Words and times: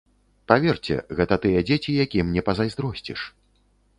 Паверце, 0.51 0.95
гэта 1.19 1.37
тыя 1.43 1.59
дзеці, 1.69 1.95
якім 2.05 2.33
не 2.37 2.45
пазайздросціш. 2.47 3.19